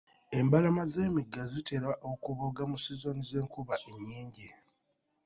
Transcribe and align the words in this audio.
Embalama 0.39 0.83
z'emigga 0.91 1.41
zitera 1.51 1.87
okubooga 2.11 2.63
mu 2.71 2.77
sizoni 2.85 3.23
z'enkuba 3.29 3.75
ennyingi. 3.89 4.47